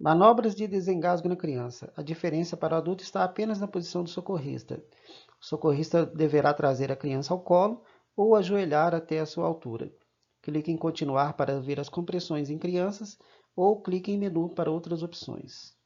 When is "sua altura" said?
9.26-9.92